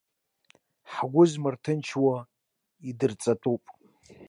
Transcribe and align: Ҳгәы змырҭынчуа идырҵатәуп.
Ҳгәы 0.93 1.23
змырҭынчуа 1.31 2.17
идырҵатәуп. 2.89 3.63